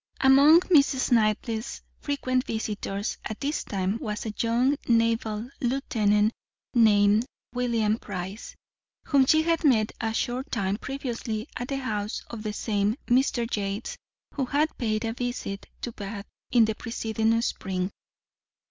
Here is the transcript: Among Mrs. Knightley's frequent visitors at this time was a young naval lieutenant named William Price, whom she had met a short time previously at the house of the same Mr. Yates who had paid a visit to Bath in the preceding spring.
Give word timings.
Among 0.21 0.61
Mrs. 0.61 1.11
Knightley's 1.11 1.83
frequent 1.99 2.45
visitors 2.47 3.19
at 3.23 3.39
this 3.39 3.63
time 3.63 3.99
was 3.99 4.25
a 4.25 4.33
young 4.39 4.75
naval 4.87 5.47
lieutenant 5.61 6.31
named 6.73 7.27
William 7.53 7.99
Price, 7.99 8.55
whom 9.03 9.27
she 9.27 9.43
had 9.43 9.63
met 9.63 9.91
a 10.01 10.11
short 10.11 10.49
time 10.51 10.77
previously 10.77 11.47
at 11.55 11.67
the 11.67 11.77
house 11.77 12.23
of 12.31 12.41
the 12.41 12.51
same 12.53 12.95
Mr. 13.05 13.47
Yates 13.55 13.95
who 14.33 14.45
had 14.45 14.75
paid 14.79 15.05
a 15.05 15.13
visit 15.13 15.67
to 15.81 15.91
Bath 15.91 16.25
in 16.49 16.65
the 16.65 16.73
preceding 16.73 17.39
spring. 17.43 17.91